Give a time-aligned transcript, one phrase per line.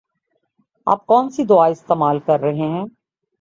[0.87, 2.85] آپ کون سی دوا استعمال کر رہے ہیں؟